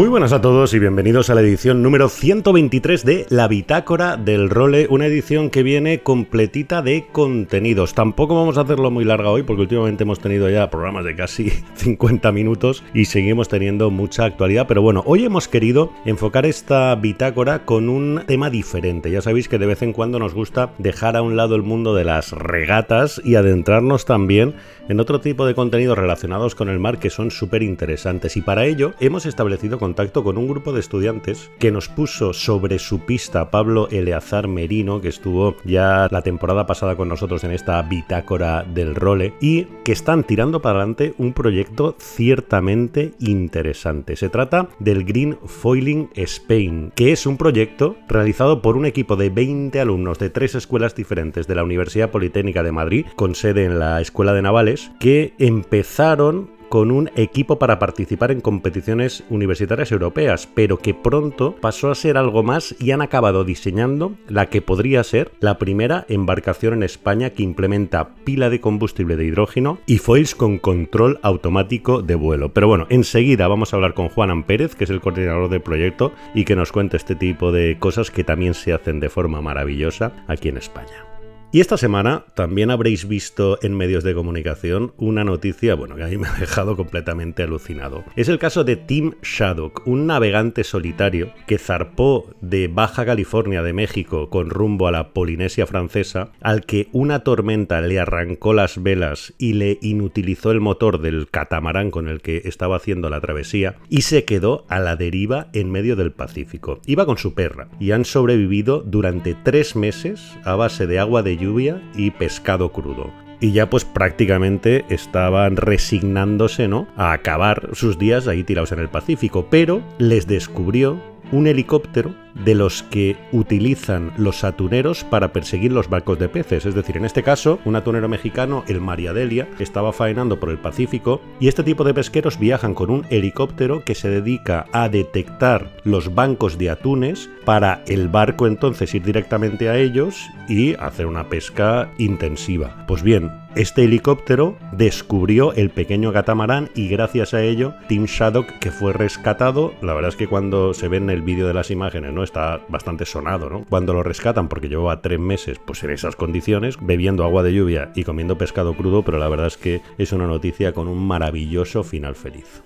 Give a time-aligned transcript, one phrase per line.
[0.00, 4.48] Muy buenas a todos y bienvenidos a la edición número 123 de La Bitácora del
[4.48, 7.92] Role, una edición que viene completita de contenidos.
[7.92, 11.50] Tampoco vamos a hacerlo muy larga hoy porque últimamente hemos tenido ya programas de casi
[11.74, 17.66] 50 minutos y seguimos teniendo mucha actualidad, pero bueno, hoy hemos querido enfocar esta bitácora
[17.66, 19.10] con un tema diferente.
[19.10, 21.94] Ya sabéis que de vez en cuando nos gusta dejar a un lado el mundo
[21.94, 24.54] de las regatas y adentrarnos también
[24.88, 28.64] en otro tipo de contenidos relacionados con el mar que son súper interesantes y para
[28.64, 33.50] ello hemos establecido contacto con un grupo de estudiantes que nos puso sobre su pista
[33.50, 38.94] Pablo Eleazar Merino, que estuvo ya la temporada pasada con nosotros en esta bitácora del
[38.94, 44.14] role, y que están tirando para adelante un proyecto ciertamente interesante.
[44.14, 49.30] Se trata del Green Foiling Spain, que es un proyecto realizado por un equipo de
[49.30, 53.80] 20 alumnos de tres escuelas diferentes de la Universidad Politécnica de Madrid, con sede en
[53.80, 60.48] la Escuela de Navales, que empezaron con un equipo para participar en competiciones universitarias europeas,
[60.54, 65.04] pero que pronto pasó a ser algo más y han acabado diseñando la que podría
[65.04, 70.34] ser la primera embarcación en España que implementa pila de combustible de hidrógeno y foils
[70.34, 72.54] con control automático de vuelo.
[72.54, 76.12] Pero bueno, enseguida vamos a hablar con Juan Pérez, que es el coordinador del proyecto,
[76.34, 80.12] y que nos cuente este tipo de cosas que también se hacen de forma maravillosa
[80.28, 81.19] aquí en España.
[81.52, 86.06] Y esta semana también habréis visto en medios de comunicación una noticia, bueno, que a
[86.06, 88.04] mí me ha dejado completamente alucinado.
[88.14, 93.72] Es el caso de Tim Shaddock, un navegante solitario que zarpó de Baja California de
[93.72, 99.34] México con rumbo a la Polinesia francesa, al que una tormenta le arrancó las velas
[99.36, 104.02] y le inutilizó el motor del catamarán con el que estaba haciendo la travesía y
[104.02, 106.78] se quedó a la deriva en medio del Pacífico.
[106.86, 111.39] Iba con su perra y han sobrevivido durante tres meses a base de agua de
[111.40, 113.10] lluvia y pescado crudo.
[113.40, 116.86] Y ya pues prácticamente estaban resignándose, ¿no?
[116.96, 121.00] A acabar sus días ahí tirados en el Pacífico, pero les descubrió
[121.32, 126.66] un helicóptero de los que utilizan los atuneros para perseguir los barcos de peces.
[126.66, 131.20] Es decir, en este caso, un atunero mexicano, el Mariadelia, estaba faenando por el Pacífico
[131.38, 136.14] y este tipo de pesqueros viajan con un helicóptero que se dedica a detectar los
[136.14, 141.90] bancos de atunes para el barco entonces ir directamente a ellos y hacer una pesca
[141.98, 142.84] intensiva.
[142.86, 148.70] Pues bien, este helicóptero descubrió el pequeño catamarán y gracias a ello Tim Shaddock que
[148.70, 152.12] fue rescatado, la verdad es que cuando se ve en el vídeo de las imágenes,
[152.12, 152.19] ¿no?
[152.22, 153.64] Está bastante sonado, ¿no?
[153.68, 157.92] Cuando lo rescatan porque llevaba tres meses pues en esas condiciones, bebiendo agua de lluvia
[157.94, 161.82] y comiendo pescado crudo, pero la verdad es que es una noticia con un maravilloso
[161.82, 162.62] final feliz.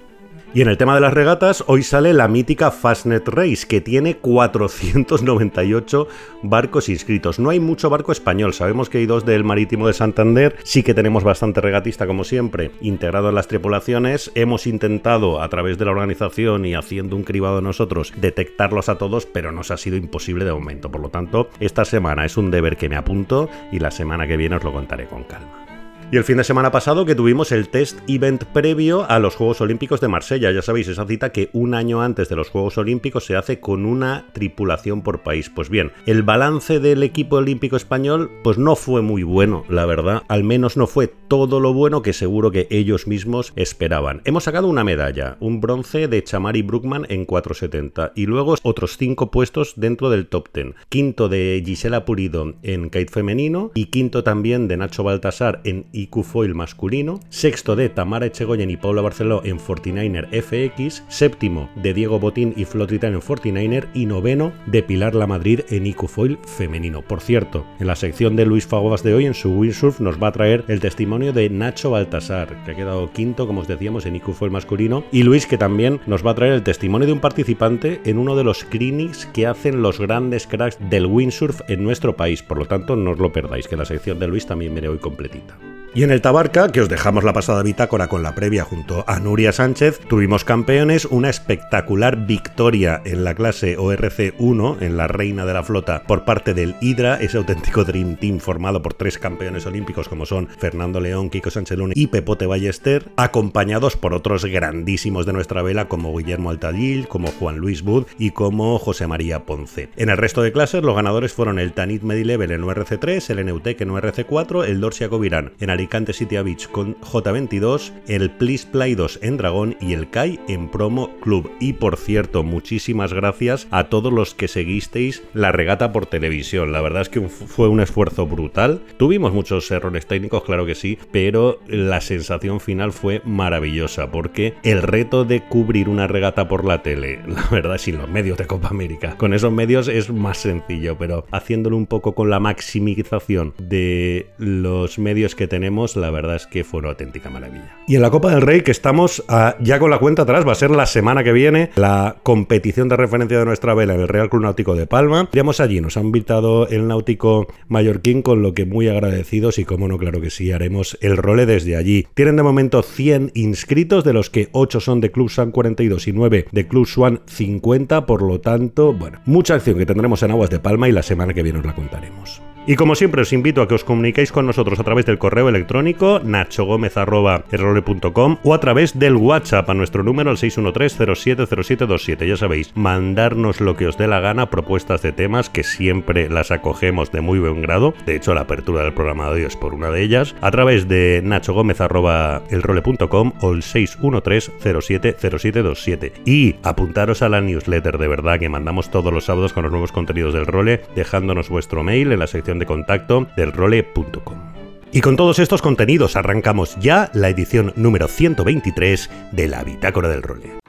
[0.54, 4.18] Y en el tema de las regatas, hoy sale la mítica Fastnet Race, que tiene
[4.18, 6.06] 498
[6.44, 7.40] barcos inscritos.
[7.40, 10.94] No hay mucho barco español, sabemos que hay dos del Marítimo de Santander, sí que
[10.94, 14.30] tenemos bastante regatista como siempre, integrado en las tripulaciones.
[14.36, 19.26] Hemos intentado a través de la organización y haciendo un cribado nosotros detectarlos a todos,
[19.26, 20.88] pero nos ha sido imposible de momento.
[20.88, 24.36] Por lo tanto, esta semana es un deber que me apunto y la semana que
[24.36, 25.73] viene os lo contaré con calma.
[26.10, 29.60] Y el fin de semana pasado que tuvimos el test event previo a los Juegos
[29.60, 30.52] Olímpicos de Marsella.
[30.52, 33.84] Ya sabéis, esa cita que un año antes de los Juegos Olímpicos se hace con
[33.84, 35.50] una tripulación por país.
[35.50, 40.22] Pues bien, el balance del equipo olímpico español pues no fue muy bueno, la verdad.
[40.28, 44.20] Al menos no fue todo lo bueno que seguro que ellos mismos esperaban.
[44.24, 49.30] Hemos sacado una medalla, un bronce de Chamari Brookman en 470 y luego otros cinco
[49.30, 50.74] puestos dentro del top 10.
[50.88, 55.86] Quinto de Gisela Purido en kite femenino y quinto también de Nacho Baltasar en
[56.24, 62.18] Foil masculino, sexto de Tamara Echegoyen y Paula Barceló en 49er FX, séptimo de Diego
[62.18, 67.02] Botín y Flotritán en 49er y noveno de Pilar La Madrid en Foil femenino.
[67.02, 70.28] Por cierto, en la sección de Luis Fagovas de hoy en su windsurf nos va
[70.28, 74.20] a traer el testimonio de Nacho Baltasar, que ha quedado quinto, como os decíamos, en
[74.20, 78.00] Foil masculino, y Luis que también nos va a traer el testimonio de un participante
[78.04, 82.42] en uno de los clinics que hacen los grandes cracks del windsurf en nuestro país.
[82.42, 84.98] Por lo tanto, no os lo perdáis, que la sección de Luis también viene hoy
[84.98, 85.56] completita.
[85.96, 89.20] Y en el Tabarca, que os dejamos la pasada bitácora con la previa junto a
[89.20, 95.54] Nuria Sánchez, tuvimos campeones, una espectacular victoria en la clase ORC1, en la reina de
[95.54, 100.08] la flota, por parte del Hydra, ese auténtico Dream Team formado por tres campeones olímpicos
[100.08, 105.32] como son Fernando León, Kiko Sánchez Luna y Pepote Ballester, acompañados por otros grandísimos de
[105.32, 109.90] nuestra vela como Guillermo Altadil, como Juan Luis Bud y como José María Ponce.
[109.94, 113.80] En el resto de clases, los ganadores fueron el Tanit Medilevel en URC3, el Neutec
[113.80, 119.18] en URC4, el Dorsia Covirán en Alicante City Beach con J22, el Please Play 2
[119.20, 121.50] en Dragón y el Kai en Promo Club.
[121.60, 126.72] Y por cierto, muchísimas gracias a todos los que seguisteis la regata por televisión.
[126.72, 128.80] La verdad es que fue un esfuerzo brutal.
[128.96, 134.80] Tuvimos muchos errores técnicos, claro que sí, pero la sensación final fue maravillosa porque el
[134.80, 138.68] reto de cubrir una regata por la tele, la verdad, sin los medios de Copa
[138.68, 144.28] América, con esos medios es más sencillo, pero haciéndolo un poco con la maximización de
[144.38, 147.76] los medios que tenemos, la verdad es que fue una auténtica maravilla.
[147.86, 149.24] Y en la Copa del Rey, que estamos
[149.60, 152.96] ya con la cuenta atrás, va a ser la semana que viene la competición de
[152.96, 155.28] referencia de nuestra vela en el Real Club Náutico de Palma.
[155.32, 159.88] Iremos allí, nos ha invitado el náutico mallorquín, con lo que muy agradecidos y como
[159.88, 162.06] no, claro que sí, haremos el role desde allí.
[162.14, 166.12] Tienen de momento 100 inscritos, de los que 8 son de Club Swan 42 y
[166.12, 170.50] 9 de Club Swan 50, por lo tanto, bueno, mucha acción que tendremos en Aguas
[170.50, 172.53] de Palma y la semana que viene os la contaremos.
[172.66, 175.50] Y como siempre os invito a que os comuniquéis con nosotros a través del correo
[175.50, 182.26] electrónico nachogomez.com o a través del WhatsApp a nuestro número al 613-070727.
[182.26, 186.50] Ya sabéis, mandarnos lo que os dé la gana, propuestas de temas que siempre las
[186.50, 187.92] acogemos de muy buen grado.
[188.06, 190.34] De hecho, la apertura del programa de hoy es por una de ellas.
[190.40, 196.12] A través de nachogomez.elrole.com o el 613-070727.
[196.24, 199.92] Y apuntaros a la newsletter de verdad que mandamos todos los sábados con los nuevos
[199.92, 204.54] contenidos del role, dejándonos vuestro mail en la sección de contacto del role.com.
[204.92, 210.22] Y con todos estos contenidos arrancamos ya la edición número 123 de la Bitácora del
[210.22, 210.60] Role.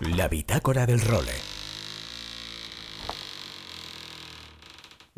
[0.00, 1.32] La Bitácora del Role.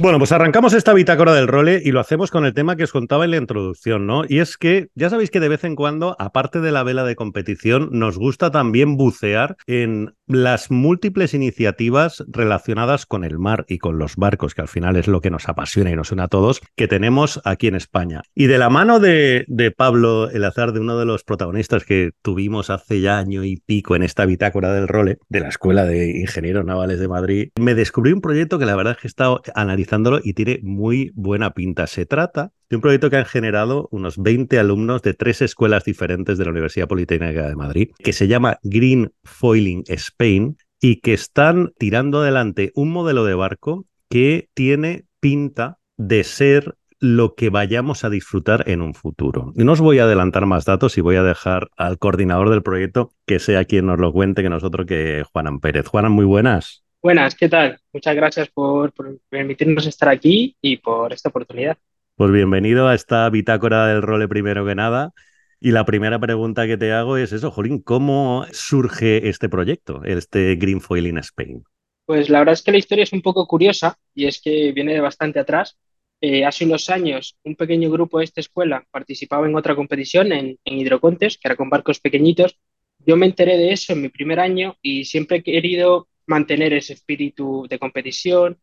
[0.00, 2.92] Bueno, pues arrancamos esta bitácora del role y lo hacemos con el tema que os
[2.92, 4.22] contaba en la introducción, ¿no?
[4.28, 7.16] Y es que ya sabéis que de vez en cuando, aparte de la vela de
[7.16, 13.98] competición, nos gusta también bucear en las múltiples iniciativas relacionadas con el mar y con
[13.98, 16.60] los barcos, que al final es lo que nos apasiona y nos une a todos,
[16.76, 18.22] que tenemos aquí en España.
[18.34, 22.70] Y de la mano de, de Pablo Elazar, de uno de los protagonistas que tuvimos
[22.70, 26.64] hace ya año y pico en esta bitácora del role, de la Escuela de Ingenieros
[26.64, 30.20] Navales de Madrid, me descubrí un proyecto que la verdad es que he estado analizando
[30.22, 31.86] y tiene muy buena pinta.
[31.86, 36.38] Se trata de un proyecto que han generado unos 20 alumnos de tres escuelas diferentes
[36.38, 41.72] de la Universidad Politécnica de Madrid, que se llama Green Foiling Spain y que están
[41.78, 48.10] tirando adelante un modelo de barco que tiene pinta de ser lo que vayamos a
[48.10, 49.52] disfrutar en un futuro.
[49.54, 53.12] No os voy a adelantar más datos y voy a dejar al coordinador del proyecto
[53.26, 55.86] que sea quien nos lo cuente que nosotros que Juanan Pérez.
[55.86, 56.84] Juanan, muy buenas.
[57.00, 57.78] Buenas, ¿qué tal?
[57.92, 58.92] Muchas gracias por,
[59.28, 61.78] permitirnos estar aquí y por esta oportunidad.
[62.18, 65.12] Pues bienvenido a esta bitácora del role primero que nada.
[65.60, 70.56] Y la primera pregunta que te hago es eso, Jolín, ¿cómo surge este proyecto, este
[70.56, 71.62] Green Foil in Spain?
[72.06, 74.94] Pues la verdad es que la historia es un poco curiosa y es que viene
[74.94, 75.78] de bastante atrás.
[76.20, 80.58] Eh, hace unos años un pequeño grupo de esta escuela participaba en otra competición en,
[80.64, 82.58] en hidrocontes, que era con barcos pequeñitos.
[82.98, 86.94] Yo me enteré de eso en mi primer año y siempre he querido mantener ese
[86.94, 88.58] espíritu de competición,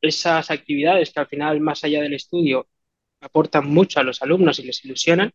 [0.00, 2.66] esas actividades que al final, más allá del estudio,
[3.20, 5.32] aportan mucho a los alumnos y les ilusionan.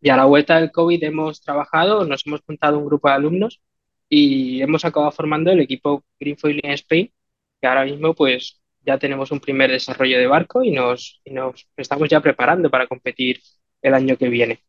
[0.00, 3.60] Y a la vuelta del COVID hemos trabajado, nos hemos juntado un grupo de alumnos
[4.08, 7.10] y hemos acabado formando el equipo Green Foiling Spain,
[7.60, 12.08] que ahora mismo pues ya tenemos un primer desarrollo de barco y nos, nos estamos
[12.08, 13.40] ya preparando para competir
[13.82, 14.62] el año que viene.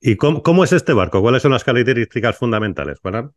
[0.00, 1.20] ¿Y cómo, cómo es este barco?
[1.20, 3.32] ¿Cuáles son las características fundamentales, Juan?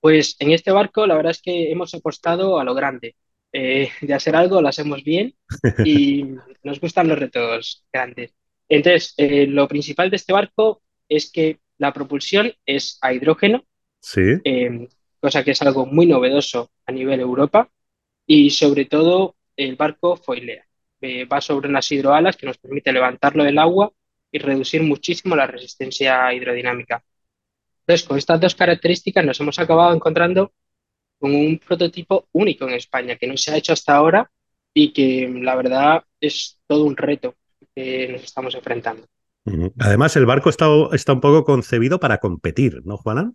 [0.00, 3.16] Pues en este barco la verdad es que hemos apostado a lo grande.
[3.58, 5.34] Eh, de hacer algo lo hacemos bien
[5.82, 6.24] y
[6.62, 8.34] nos gustan los retos grandes.
[8.68, 13.64] Entonces, eh, lo principal de este barco es que la propulsión es a hidrógeno,
[13.98, 14.20] sí.
[14.44, 14.86] Eh,
[15.18, 17.70] cosa que es algo muy novedoso a nivel Europa
[18.26, 20.66] y sobre todo el barco foilea.
[21.32, 23.90] va sobre unas hidroalas que nos permite levantarlo del agua
[24.30, 27.02] y reducir muchísimo la resistencia hidrodinámica.
[27.80, 30.52] Entonces, con estas dos características nos hemos acabado encontrando
[31.18, 34.30] con un prototipo único en España que no se ha hecho hasta ahora
[34.74, 37.34] y que la verdad es todo un reto
[37.74, 39.06] que nos estamos enfrentando.
[39.78, 43.32] Además, el barco está, está un poco concebido para competir, ¿no, Juana?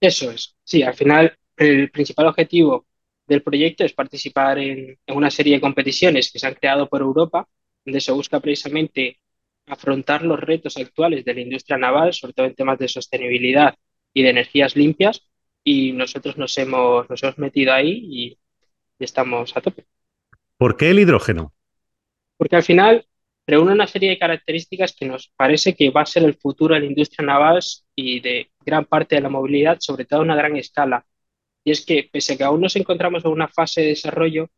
[0.00, 0.56] Eso es.
[0.64, 2.86] Sí, al final el principal objetivo
[3.26, 7.48] del proyecto es participar en, una serie de competiciones que se han creado por Europa
[7.84, 9.18] donde se busca precisamente
[9.66, 13.74] afrontar los retos actuales de la industria naval, sobre todo en temas de sostenibilidad
[14.12, 15.26] y de energías limpias,
[15.68, 18.38] y nosotros nos hemos, nos hemos metido ahí y,
[18.98, 19.84] estamos a tope.
[20.56, 21.52] ¿Por qué el hidrógeno?
[22.38, 23.04] Porque al final
[23.46, 26.80] reúne una serie de características que nos parece que va a ser el futuro de
[26.80, 27.60] la industria naval
[27.94, 31.04] y de gran parte de la movilidad, sobre todo a una gran escala.
[31.62, 34.48] Y es que, pese a que aún nos encontramos en una fase de desarrollo,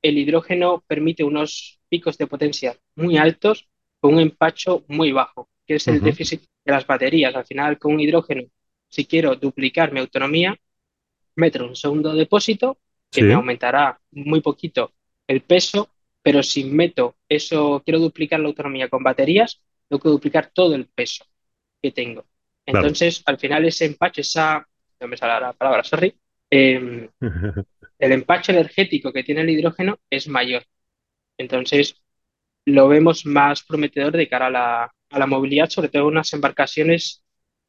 [0.00, 3.68] el hidrógeno permite unos picos de potencia muy altos
[4.00, 7.34] con un empacho muy bajo, que es el déficit de las baterías.
[7.34, 8.44] Al final, con un hidrógeno,
[8.92, 10.54] si quiero duplicar mi autonomía,
[11.36, 12.78] meto un segundo depósito
[13.10, 14.92] que me aumentará muy poquito
[15.26, 15.88] el peso,
[16.22, 20.86] pero si meto eso, quiero duplicar la autonomía con baterías, tengo que duplicar todo el
[20.86, 21.24] peso
[21.80, 22.26] que tengo.
[22.66, 24.66] Entonces, al final ese empacho, esa,
[25.00, 26.14] no me sale la palabra, sorry,
[26.50, 27.08] em,
[27.98, 30.64] el empacho energético que tiene el hidrógeno es mayor.
[31.38, 31.96] Entonces,
[32.66, 36.32] lo vemos más prometedor de cara a la, a la movilidad, sobre todo en unas
[36.34, 37.21] embarcaciones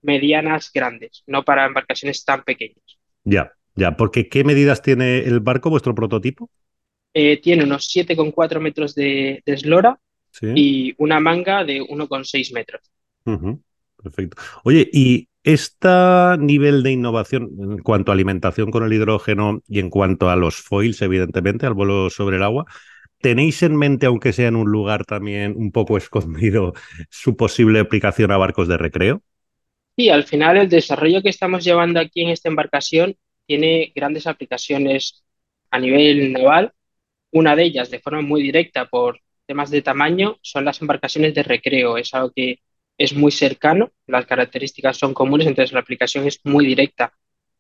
[0.04, 2.84] medianas grandes, no para embarcaciones tan pequeñas.
[3.24, 6.50] Ya, ya, porque ¿qué medidas tiene el barco, vuestro prototipo?
[7.14, 10.00] Eh, tiene unos 7,4 metros de, eslora
[10.42, 12.82] y una manga de 1,6 metros.
[14.02, 14.42] Perfecto.
[14.64, 15.90] Oye, ¿y este
[16.40, 20.56] nivel de innovación en cuanto a alimentación con el hidrógeno y en cuanto a los
[20.56, 22.66] foils, evidentemente, al vuelo sobre el agua,
[23.24, 26.74] ¿Tenéis en mente, aunque sea en un lugar también un poco escondido,
[27.10, 29.24] su posible aplicación a barcos de recreo?
[29.96, 35.24] Sí, al final el desarrollo que estamos llevando aquí en esta embarcación tiene grandes aplicaciones
[35.70, 36.74] a nivel naval.
[37.32, 41.44] Una de ellas, de forma muy directa por temas de tamaño, son las embarcaciones de
[41.44, 41.98] recreo.
[41.98, 42.60] Es algo que
[42.98, 47.14] es muy cercano, las características son comunes, entonces la aplicación es muy directa.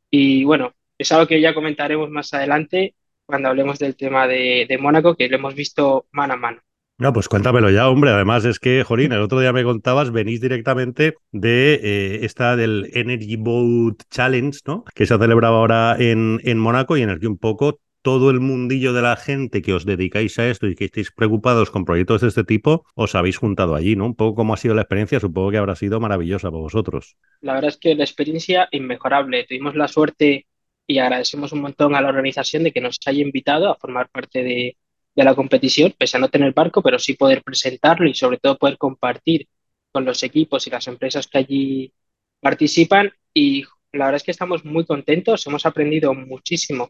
[0.10, 5.16] Y bueno, es algo que ya comentaremos más adelante cuando hablemos del tema de, Mónaco,
[5.16, 6.62] que lo hemos visto mano a mano.
[6.98, 8.12] No, pues cuéntamelo ya, hombre.
[8.12, 12.90] Además es que, Jorín, el otro día me contabas, venís directamente de eh, esta del
[12.94, 14.84] Energy Boat Challenge, ¿no?
[14.94, 18.30] Que se ha celebrado ahora en, en Mónaco y en el que un poco todo
[18.30, 21.86] el mundillo de la gente que os dedicáis a esto y que estéis preocupados con
[21.86, 24.06] proyectos de este tipo, os habéis juntado allí, ¿no?
[24.06, 27.16] Un poco cómo ha sido la experiencia, supongo que habrá sido maravillosa para vosotros.
[27.42, 29.46] La verdad es que la experiencia inmejorable.
[29.46, 30.46] Tuvimos la suerte
[30.86, 34.44] y agradecemos un montón a la organización de que nos haya invitado a formar parte
[34.44, 34.78] de,
[35.16, 38.78] la competición, pese a no tener barco, pero sí poder presentarlo y sobre todo poder
[38.78, 39.48] compartir
[39.92, 41.94] con los equipos y las empresas que allí
[42.40, 43.12] participan.
[43.34, 46.90] Y la verdad es que estamos muy contentos, hemos aprendido muchísimo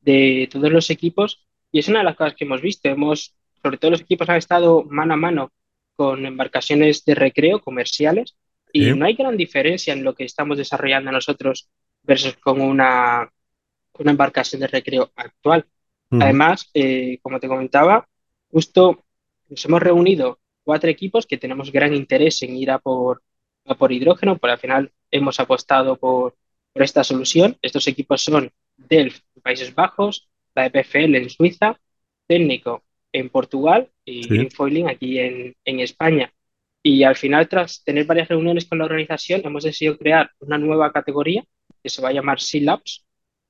[0.00, 2.88] de todos los equipos y es una de las cosas que hemos visto.
[2.88, 5.52] Hemos, sobre todo los equipos han estado mano a mano
[5.94, 8.36] con embarcaciones de recreo comerciales
[8.72, 11.68] y no hay gran diferencia en lo que estamos desarrollando nosotros
[12.02, 13.30] versus con una,
[13.98, 15.66] una embarcación de recreo actual.
[16.10, 18.08] Además, eh, como te comentaba,
[18.50, 19.04] justo
[19.48, 23.22] nos hemos reunido cuatro equipos que tenemos gran interés en ir a por,
[23.66, 26.36] a por hidrógeno, por al final hemos apostado por,
[26.72, 27.56] por esta solución.
[27.62, 31.78] Estos equipos son Delft en Países Bajos, la EPFL en Suiza,
[32.26, 34.48] Técnico en Portugal y sí.
[34.88, 36.32] aquí en, en España.
[36.82, 40.92] Y al final, tras tener varias reuniones con la organización, hemos decidido crear una nueva
[40.92, 41.44] categoría
[41.82, 43.04] que se va a llamar C-Labs.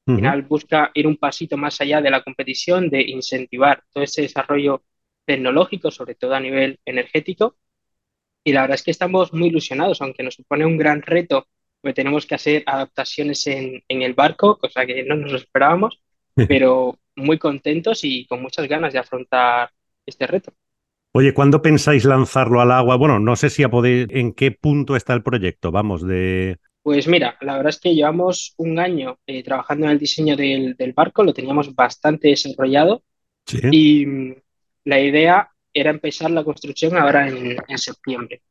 [0.06, 4.22] Al final busca ir un pasito más allá de la competición, de incentivar todo ese
[4.22, 4.82] desarrollo
[5.24, 7.56] tecnológico, sobre todo a nivel energético.
[8.42, 11.46] Y la verdad es que estamos muy ilusionados, aunque nos supone un gran reto,
[11.80, 16.02] porque tenemos que hacer adaptaciones en, en el barco, cosa que no nos esperábamos,
[16.34, 19.70] pero muy contentos y con muchas ganas de afrontar
[20.06, 20.52] este reto.
[21.12, 22.96] Oye, ¿cuándo pensáis lanzarlo al agua?
[22.96, 27.06] Bueno, no sé si a poder, en qué punto está el proyecto, vamos, de, pues
[27.08, 31.22] mira, la verdad es que llevamos un año eh, trabajando en el diseño del, barco,
[31.22, 33.02] lo teníamos bastante desarrollado
[33.70, 34.34] y mm,
[34.84, 38.42] la idea era empezar la construcción ahora en, septiembre.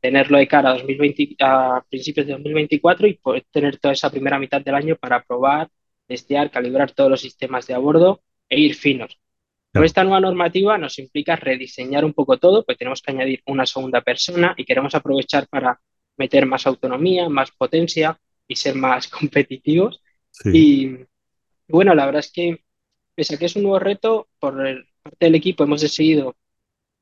[0.00, 4.38] Tenerlo de cara a, 2020, a principios de 2024 y poder tener toda esa primera
[4.38, 5.68] mitad del año para probar,
[6.06, 9.18] testear, calibrar todos los sistemas de a bordo e ir finos.
[9.72, 13.66] Con esta nueva normativa nos implica rediseñar un poco todo, pues tenemos que añadir una
[13.66, 15.80] segunda persona y queremos aprovechar para
[16.18, 20.02] meter más autonomía, más potencia y ser más competitivos.
[20.52, 20.98] Y
[21.68, 22.62] bueno, la verdad es que
[23.14, 24.54] pese a que es un nuevo reto, por
[25.02, 26.36] parte del equipo hemos decidido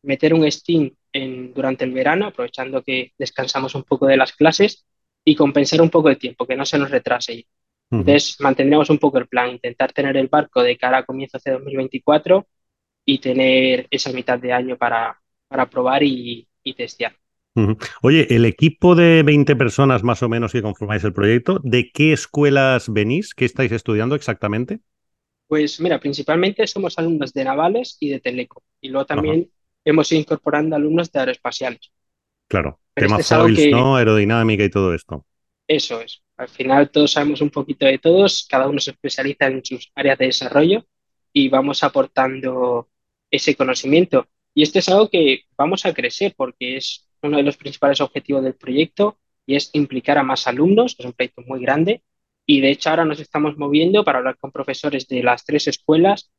[0.02, 4.86] meter un Steam en, durante el verano, aprovechando que descansamos un poco de las clases
[5.24, 7.46] y compensar un poco el tiempo, que no se nos retrase.
[7.90, 11.52] Entonces, mantendremos un poco el plan, intentar tener el barco de cara a comienzos de
[11.52, 12.46] 2024
[13.04, 17.16] y tener esa mitad de año para, para probar y, y testear.
[18.02, 22.12] Oye, el equipo de 20 personas más o menos que conformáis el proyecto, ¿de qué
[22.12, 23.34] escuelas venís?
[23.34, 24.80] ¿Qué estáis estudiando exactamente?
[25.46, 28.62] Pues mira, principalmente somos alumnos de Navales y de Teleco.
[28.80, 29.50] Y luego también
[29.84, 31.92] hemos ido incorporando alumnos de aeroespaciales.
[32.48, 33.96] Claro, tema este foils, ¿no?
[33.96, 35.24] Aerodinámica y todo esto.
[35.66, 36.22] Eso es.
[36.36, 40.18] Al final todos sabemos un poquito de todos, cada uno se especializa en sus áreas
[40.18, 40.86] de desarrollo
[41.32, 42.88] y vamos aportando
[43.30, 44.26] ese conocimiento.
[44.54, 48.42] Y esto es algo que vamos a crecer porque es uno de los principales objetivos
[48.42, 52.02] del proyecto y es implicar a más alumnos, es un proyecto muy grande
[52.46, 56.30] y de hecho ahora nos estamos moviendo para hablar con profesores de las tres escuelas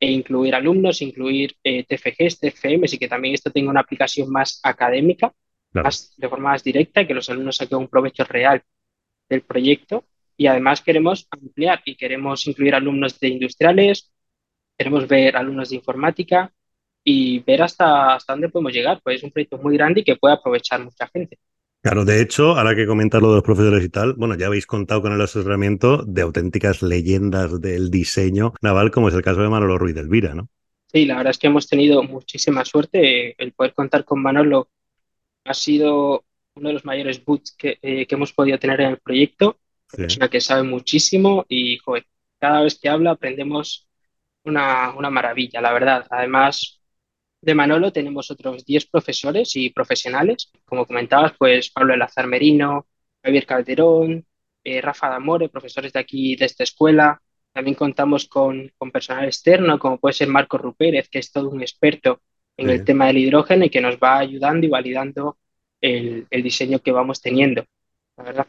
[0.00, 4.60] e incluir alumnos, incluir eh, TFGs, TFMs y que también esto tenga una aplicación más
[4.62, 5.32] académica,
[5.72, 8.62] más, de forma más directa, que los alumnos saquen un provecho real
[9.28, 10.04] del proyecto.
[10.36, 14.12] Y además queremos ampliar y queremos incluir alumnos de industriales,
[14.76, 16.52] queremos ver alumnos de informática
[17.10, 20.16] y ver hasta, hasta dónde podemos llegar, pues es un proyecto muy grande y que
[20.16, 21.38] puede aprovechar mucha gente.
[21.80, 24.66] Claro, de hecho, ahora que comentas lo de los profesores y tal, bueno, ya habéis
[24.66, 29.48] contado con el asesoramiento de auténticas leyendas del diseño naval, como es el caso de
[29.48, 30.50] Manolo Ruiz de Elvira, ¿no?
[30.92, 33.34] Sí, la verdad es que hemos tenido muchísima suerte.
[33.42, 34.68] El poder contar con Manolo
[35.44, 39.58] ha sido uno de los mayores boots que, eh, hemos podido tener en el proyecto.
[39.94, 42.04] Una persona que sabe muchísimo y, joder,
[42.38, 43.88] cada vez que habla aprendemos
[44.44, 46.06] una, una maravilla, la verdad.
[46.10, 46.77] Además,
[47.40, 52.86] de Manolo tenemos otros 10 profesores y profesionales, como comentabas, pues Pablo Elazar Merino,
[53.22, 54.26] Javier Calderón,
[54.64, 57.20] eh, Rafa Damore, profesores de aquí, de esta escuela.
[57.52, 62.20] También contamos con, personal externo, como puede ser Marco Rupérez, que es todo un experto
[62.56, 65.38] en el tema del hidrógeno y que nos va ayudando y validando
[65.80, 67.64] el, el diseño que vamos teniendo.
[68.16, 68.46] La verdad.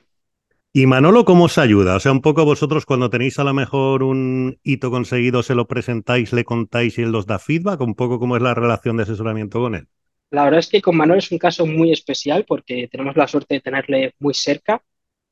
[0.72, 1.96] ¿Y Manolo cómo os ayuda?
[1.96, 5.68] O sea, un poco vosotros cuando tenéis a lo mejor un hito conseguido, se lo
[5.68, 9.04] presentáis, le contáis y él os da feedback, un poco cómo es la relación de
[9.04, 9.88] asesoramiento con él.
[10.30, 13.56] La verdad es que con Manolo es un caso muy especial porque tenemos la suerte
[13.56, 14.84] de tenerle muy cerca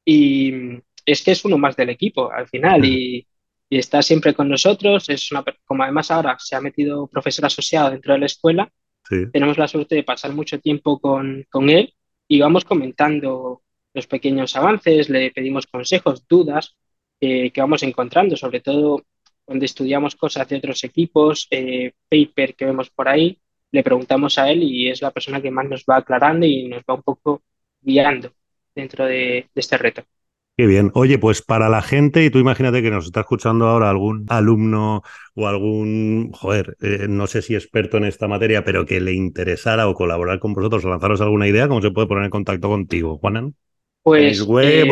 [0.04, 3.28] y es que es uno más del equipo al final y,
[3.70, 5.10] está siempre con nosotros.
[5.10, 8.72] Es una, como además ahora se ha metido profesor asociado dentro de la escuela,
[9.32, 11.94] tenemos la suerte de pasar mucho tiempo con, con él
[12.28, 13.62] y vamos comentando
[13.98, 16.76] los pequeños avances, le pedimos consejos, dudas
[17.20, 19.04] eh, que vamos encontrando, sobre todo
[19.44, 23.40] cuando estudiamos cosas de otros equipos, eh, paper que vemos por ahí,
[23.72, 26.84] le preguntamos a él y es la persona que más nos va aclarando y nos
[26.84, 27.42] va un poco
[27.82, 28.32] guiando
[28.76, 30.04] dentro de, este reto.
[30.56, 30.92] Qué bien.
[30.94, 35.02] Oye, pues para la gente, y tú imagínate que nos está escuchando ahora algún alumno
[35.34, 39.88] o algún, joder, eh, no sé si experto en esta materia, pero que le interesara
[39.88, 43.18] o colaborar con vosotros o lanzaros alguna idea, ¿cómo se puede poner en contacto contigo,
[43.18, 43.56] Juanan?
[44.08, 44.88] Pues eh,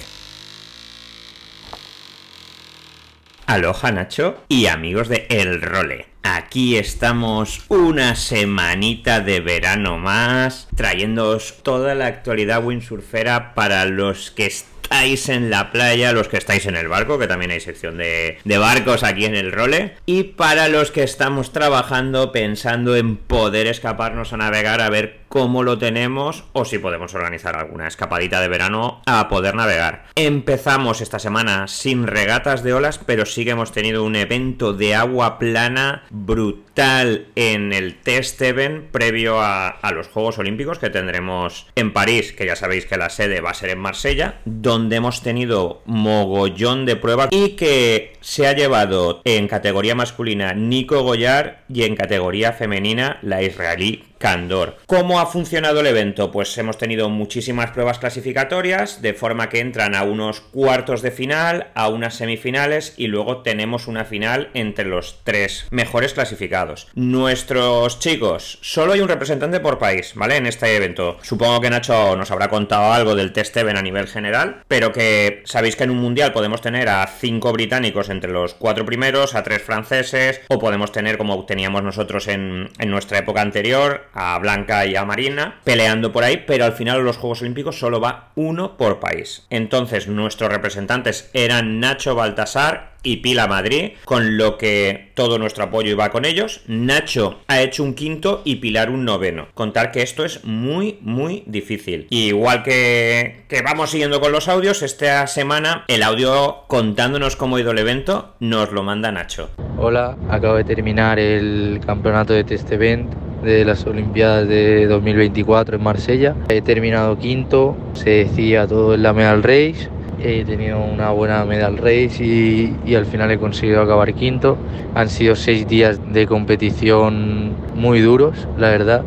[3.45, 6.05] Aloha Nacho y amigos de El Role.
[6.23, 14.45] Aquí estamos una semanita de verano más, trayéndoos toda la actualidad windsurfera para los que
[14.45, 17.97] están estáis en la playa, los que estáis en el barco, que también hay sección
[17.97, 23.15] de, de barcos aquí en el role, y para los que estamos trabajando pensando en
[23.15, 28.41] poder escaparnos a navegar a ver cómo lo tenemos o si podemos organizar alguna escapadita
[28.41, 30.05] de verano a poder navegar.
[30.15, 34.95] Empezamos esta semana sin regatas de olas, pero sí que hemos tenido un evento de
[34.95, 41.67] agua plana brutal en el Test Event previo a, a los Juegos Olímpicos que tendremos
[41.75, 45.21] en París, que ya sabéis que la sede va a ser en Marsella, donde hemos
[45.21, 51.83] tenido mogollón de pruebas y que se ha llevado en categoría masculina Nico Goyar y
[51.83, 54.77] en categoría femenina la israelí candor.
[54.85, 56.31] ¿Cómo ha funcionado el evento?
[56.31, 61.67] Pues hemos tenido muchísimas pruebas clasificatorias, de forma que entran a unos cuartos de final,
[61.73, 66.87] a unas semifinales y luego tenemos una final entre los tres mejores clasificados.
[66.93, 70.37] Nuestros chicos, solo hay un representante por país, ¿vale?
[70.37, 71.17] En este evento.
[71.21, 75.41] Supongo que Nacho nos habrá contado algo del test even a nivel general, pero que
[75.45, 79.43] sabéis que en un mundial podemos tener a cinco británicos entre los cuatro primeros, a
[79.43, 84.85] tres franceses, o podemos tener como teníamos nosotros en, en nuestra época anterior, a Blanca
[84.85, 88.77] y a Marina, peleando por ahí, pero al final los Juegos Olímpicos solo va uno
[88.77, 89.45] por país.
[89.49, 95.91] Entonces nuestros representantes eran Nacho Baltasar y Pila Madrid, con lo que todo nuestro apoyo
[95.91, 96.61] iba con ellos.
[96.67, 99.47] Nacho ha hecho un quinto y Pilar un noveno.
[99.53, 102.07] Contar que esto es muy, muy difícil.
[102.09, 107.61] igual que, que vamos siguiendo con los audios, esta semana el audio contándonos cómo ha
[107.61, 109.49] ido el evento nos lo manda Nacho.
[109.77, 115.83] Hola, acabo de terminar el campeonato de test event de las Olimpiadas de 2024 en
[115.83, 116.35] Marsella.
[116.49, 119.89] He terminado quinto, se decía todo en la medal race
[120.21, 124.57] he tenido una buena medal race y, al final he conseguido acabar quinto.
[124.95, 129.03] Han sido seis días de competición muy duros, la verdad,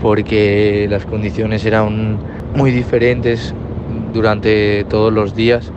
[0.00, 2.18] porque las condiciones eran
[2.54, 3.54] muy diferentes
[4.12, 5.72] durante todos los días.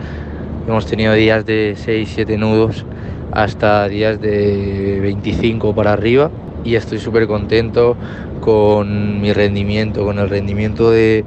[0.68, 2.86] Hemos tenido días de 6-7 nudos
[3.32, 6.32] hasta días de 25 para arriba
[6.64, 7.96] y estoy súper contento
[8.42, 11.24] con mi rendimiento, con el rendimiento de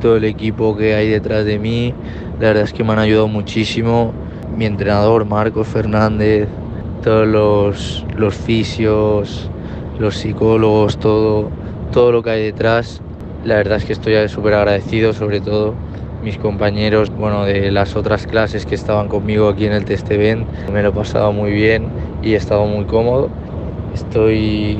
[0.00, 1.94] todo el equipo que hay detrás de mí,
[2.40, 4.12] la verdad es que me han ayudado muchísimo.
[4.56, 6.48] Mi entrenador, Marcos Fernández,
[7.02, 9.50] todos los, los fisios,
[9.98, 11.50] los psicólogos, todo,
[11.92, 13.02] todo lo que hay detrás.
[13.44, 15.74] La verdad es que estoy súper agradecido, sobre todo
[16.22, 20.46] mis compañeros bueno, de las otras clases que estaban conmigo aquí en el test event.
[20.72, 21.86] Me lo he pasado muy bien
[22.22, 23.30] y he estado muy cómodo.
[23.94, 24.78] Estoy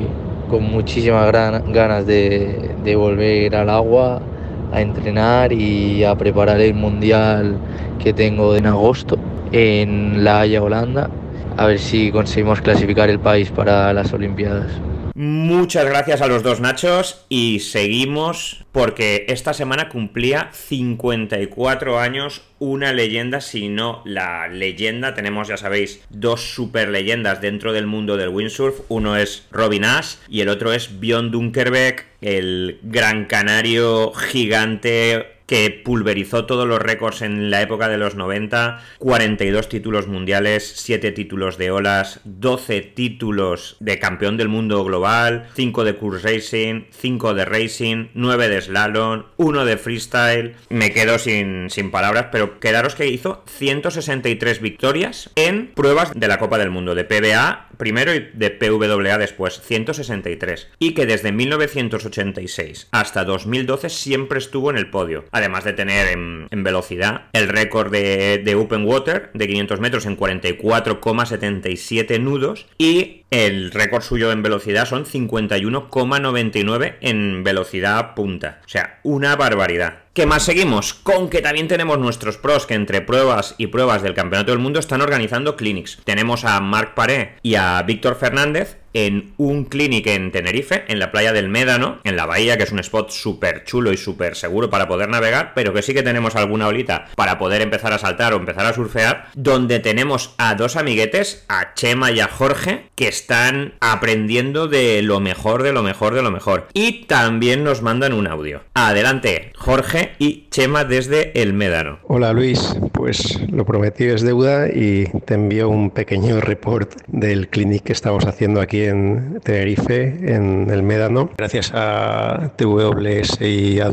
[0.49, 4.21] con muchísimas ganas de, de volver al agua,
[4.71, 7.57] a entrenar y a preparar el mundial
[7.97, 9.17] que tengo en agosto
[9.51, 11.09] en La Haya, Holanda,
[11.57, 14.88] a ver si conseguimos clasificar el país para las Olimpiadas.
[15.21, 22.93] Muchas gracias a los dos Nachos y seguimos porque esta semana cumplía 54 años una
[22.93, 25.15] leyenda, si no la leyenda.
[25.15, 28.79] Tenemos, ya sabéis, dos super leyendas dentro del mundo del windsurf.
[28.87, 35.71] Uno es Robin Ash y el otro es Björn Dunkerbeck, el gran canario gigante que
[35.71, 41.57] pulverizó todos los récords en la época de los 90, 42 títulos mundiales, 7 títulos
[41.57, 47.45] de olas, 12 títulos de campeón del mundo global, 5 de curse racing, 5 de
[47.45, 50.55] racing, 9 de slalom, 1 de freestyle.
[50.69, 56.37] Me quedo sin, sin palabras, pero quedaros que hizo 163 victorias en pruebas de la
[56.37, 60.67] Copa del Mundo, de PBA primero y de PWA después, 163.
[60.77, 66.47] Y que desde 1986 hasta 2012 siempre estuvo en el podio además de tener en,
[66.63, 73.71] velocidad el récord de, de, Open Water de 500 metros en 44,77 nudos y el
[73.71, 78.61] récord suyo en velocidad son 51,99 en velocidad punta.
[78.65, 79.99] O sea, una barbaridad.
[80.13, 80.95] ¿Qué más seguimos?
[80.95, 84.79] Con que también tenemos nuestros pros que entre pruebas y pruebas del Campeonato del Mundo
[84.79, 85.99] están organizando clinics.
[86.03, 91.11] Tenemos a Marc Paré y a Víctor Fernández en un clinic en Tenerife, en la
[91.11, 94.69] playa del Médano, en la bahía, que es un spot súper chulo y súper seguro
[94.69, 98.33] para poder navegar, pero que sí que tenemos alguna olita para poder empezar a saltar
[98.33, 103.07] o empezar a surfear, donde tenemos a dos amiguetes, a Chema y a Jorge, que
[103.07, 106.67] están aprendiendo de lo mejor, de lo mejor, de lo mejor.
[106.73, 108.61] Y también nos mandan un audio.
[108.73, 111.99] Adelante, Jorge y Chema desde el Médano.
[112.03, 117.83] Hola Luis, pues lo prometido es deuda y te envío un pequeño report del clinic
[117.83, 123.91] que estamos haciendo aquí en Tenerife, en el Médano, gracias a TWS y a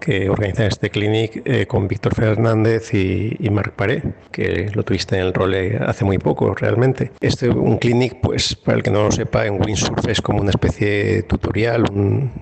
[0.00, 5.16] que organizan este clinic eh, con Víctor Fernández y, y Marc Paré, que lo tuviste
[5.16, 7.12] en el role hace muy poco realmente.
[7.20, 10.50] Este un clinic, pues para el que no lo sepa, en windsurf es como una
[10.50, 11.84] especie de tutorial,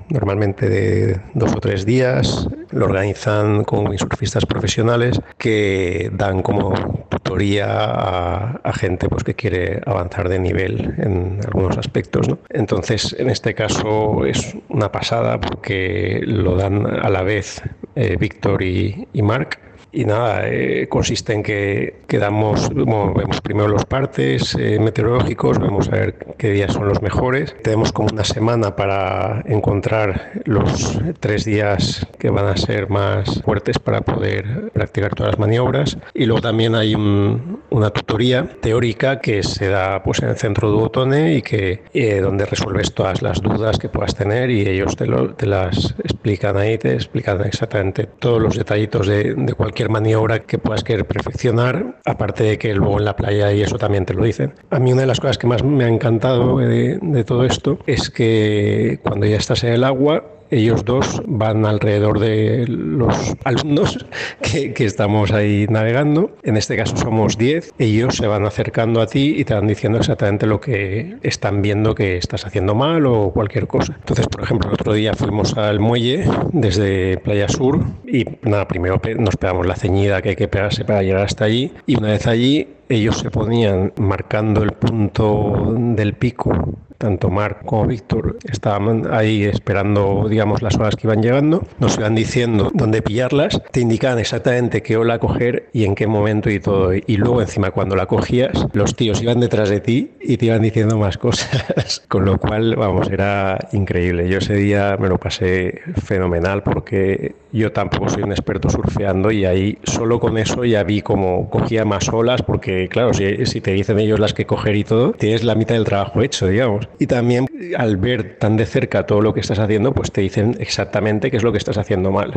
[0.09, 2.49] normalmente de dos o tres días.
[2.71, 6.75] Lo organizan con windsurfistas profesionales que dan como
[7.09, 12.26] tutoría a, a gente pues, que quiere avanzar de nivel en algunos aspectos.
[12.50, 17.62] Entonces, en este caso es una pasada porque lo dan a la vez
[17.94, 19.65] eh, Víctor y, y Marc
[19.96, 25.92] Y nada, eh, consiste en que, quedamos vemos primero los partes eh, meteorológicos, vemos a
[25.92, 27.56] ver qué días son los mejores.
[27.62, 33.78] Tenemos como una semana para encontrar los tres días que van a ser más fuertes
[33.78, 35.96] para poder practicar todas las maniobras.
[36.12, 40.76] Y luego también hay una tutoría teórica que se da pues, en el centro de
[40.76, 45.06] Botone y que eh, donde resuelves todas las dudas que puedas tener y ellos te,
[45.38, 50.59] te las explican ahí, te explican exactamente todos los detallitos de, de cualquier maniobra que
[50.59, 54.25] puedas querer perfeccionar, aparte de que luego en la playa y eso también te lo
[54.25, 54.55] dicen.
[54.70, 57.79] A mí una de las cosas que más me ha encantado de, de todo esto
[57.87, 64.06] es que cuando ya estás en el agua, ellos dos van alrededor de los alumnos
[64.42, 66.30] que, que, estamos ahí navegando.
[66.42, 67.74] En este caso somos 10.
[67.78, 71.94] Ellos se van acercando a ti y te van diciendo exactamente lo que están viendo
[71.94, 73.94] que estás haciendo mal o cualquier cosa.
[73.98, 79.00] Entonces, por ejemplo, el otro día fuimos al muelle desde Playa Sur y nada, primero
[79.18, 82.26] nos pegamos la ceñida que hay que pegarse para llegar hasta allí y una vez
[82.26, 89.44] allí ellos se ponían marcando el punto del pico tanto Marc como Víctor estaban ahí
[89.44, 94.82] esperando, digamos, las horas que iban llegando, nos iban diciendo dónde pillarlas, te indicaban exactamente
[94.82, 96.92] qué ola coger y en qué momento y todo.
[96.94, 100.62] Y luego encima cuando la cogías, los tíos iban detrás de ti y te iban
[100.62, 104.28] diciendo más cosas, con lo cual, vamos, era increíble.
[104.28, 109.45] Yo ese día me lo pasé fenomenal porque yo tampoco soy un experto surfeando y
[109.45, 113.73] ahí solo con eso ya vi cómo cogía más olas porque, claro, si, si te
[113.73, 116.88] dicen ellos las que coger y todo, tienes la mitad del trabajo hecho, digamos.
[116.99, 120.57] Y también al ver tan de cerca todo lo que estás haciendo, pues te dicen
[120.61, 122.33] exactamente qué es lo que estás haciendo mal.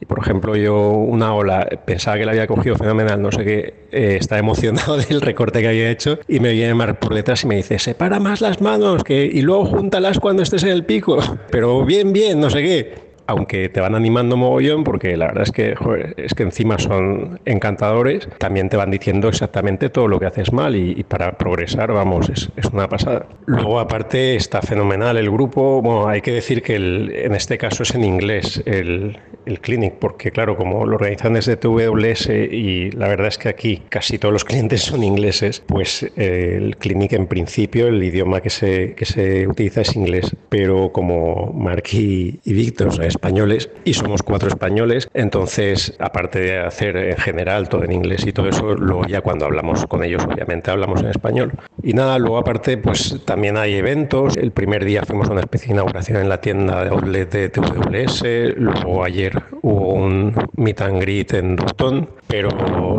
[0.00, 3.74] Y por ejemplo, yo una ola pensaba que la había cogido fenomenal, no sé qué,
[3.90, 7.46] eh, estaba emocionado del recorte que había hecho y me viene Mar por detrás y
[7.46, 11.18] me dice, separa más las manos que, y luego júntalas cuando estés en el pico.
[11.50, 15.52] Pero bien, bien, no sé qué aunque te van animando mogollón, porque la verdad es
[15.52, 15.74] que,
[16.16, 20.74] es que encima son encantadores, también te van diciendo exactamente todo lo que haces mal
[20.74, 23.26] y, para progresar, vamos, es, es, una pasada.
[23.44, 25.82] Luego, aparte, está fenomenal el grupo.
[25.82, 30.30] Bueno, hay que decir que en este caso es en inglés el, el clinic, porque
[30.30, 34.44] claro, como lo organizan desde TWS y la verdad es que aquí casi todos los
[34.44, 39.46] clientes son ingleses, pues eh, el clinic en principio, el idioma que se, que se
[39.46, 45.94] utiliza es inglés, pero como Mark y, Víctor, o españoles y somos cuatro españoles, entonces
[45.98, 49.86] aparte de hacer en general todo en inglés y todo eso, luego ya cuando hablamos
[49.86, 51.52] con ellos obviamente hablamos en español.
[51.82, 55.68] Y nada, luego aparte pues también hay eventos, el primer día fuimos a una especie
[55.68, 58.22] de inauguración en la tienda de outlet de TWS,
[58.56, 62.50] luego ayer hubo un meet and greet en Boston, pero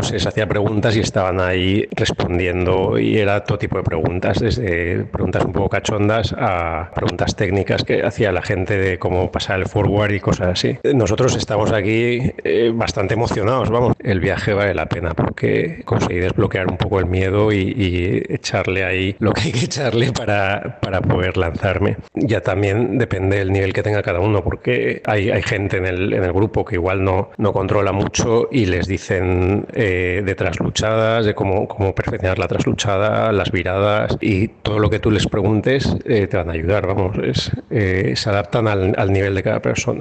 [0.02, 5.04] se les hacía preguntas y estaban ahí respondiendo y era todo tipo de preguntas, desde
[5.06, 9.68] preguntas un poco cachondas a preguntas técnicas que hacía la gente de cómo pasar el
[9.68, 10.78] forward y cosas así.
[10.94, 13.96] Nosotros estamos aquí eh, bastante emocionados, vamos.
[14.00, 17.80] El viaje vale la pena porque conseguí desbloquear un poco el miedo y,
[18.30, 21.98] echarle ahí lo que hay que echarle para, para poder lanzarme.
[22.14, 26.14] Ya también depende del nivel que tenga cada uno, porque hay, hay gente en el,
[26.14, 31.26] en el grupo que igual no, no controla mucho y les dicen eh, de trasluchadas,
[31.26, 35.96] de cómo, cómo perfeccionar la trasluchada, las viradas y todo lo que tú les preguntes
[36.06, 37.18] eh, te van a ayudar, vamos.
[37.24, 39.99] Es, se adaptan al, al nivel de cada persona.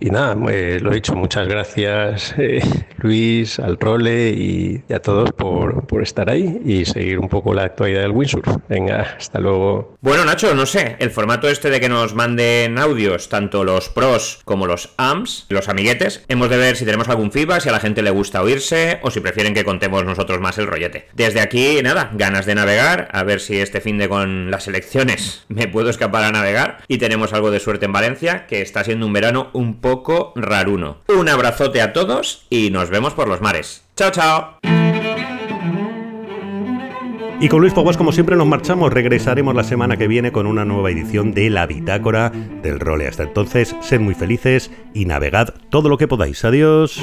[0.00, 2.60] Y nada, eh, lo he dicho, muchas gracias eh,
[2.98, 7.64] Luis, al Role y, a todos por, por, estar ahí y seguir un poco la
[7.64, 8.48] actualidad del windsurf.
[8.68, 9.96] Venga, hasta luego.
[10.00, 14.40] Bueno, Nacho, no sé, el formato este de que nos manden audios, tanto los pros
[14.44, 17.80] como los AMS, los amiguetes, hemos de ver si tenemos algún feedback, si a la
[17.80, 21.08] gente le gusta oírse o si prefieren que contemos nosotros más el rollete.
[21.14, 25.44] Desde aquí, nada, ganas de navegar, a ver si este fin de con las elecciones
[25.48, 29.06] me puedo escapar a navegar y tenemos algo de suerte en Valencia, que está siendo
[29.06, 29.12] un
[29.52, 30.98] un poco raruno.
[31.08, 33.84] Un abrazote a todos y nos vemos por los mares.
[33.96, 34.58] Chao, chao.
[37.40, 38.92] Y con Luis Poguas, como siempre, nos marchamos.
[38.92, 43.06] Regresaremos la semana que viene con una nueva edición de La Bitácora del Role.
[43.06, 46.44] Hasta entonces, sed muy felices y navegad todo lo que podáis.
[46.44, 47.00] Adiós.